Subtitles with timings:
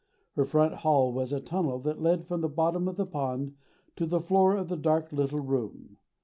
[0.33, 3.53] Her front hall was a tunnel that led from the bottom of the pond
[3.97, 5.97] to the floor of the dark little room.